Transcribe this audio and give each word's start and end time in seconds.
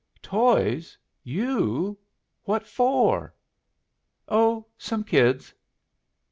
"Toys! 0.23 0.97
You? 1.23 1.95
What 2.45 2.65
for?" 2.65 3.35
"Oh, 4.27 4.65
some 4.75 5.03
kids." 5.03 5.53